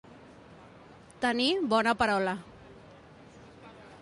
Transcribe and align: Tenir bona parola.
Tenir 1.25 1.51
bona 1.75 1.95
parola. 2.01 2.35